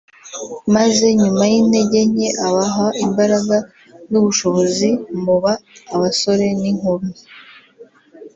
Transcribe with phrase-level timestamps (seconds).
[0.75, 3.57] maze nyuma y’intege nke abaha imbaraga
[4.11, 4.89] n’ubushobozi
[5.23, 5.51] (muba
[5.95, 7.11] abasore n’inkumi)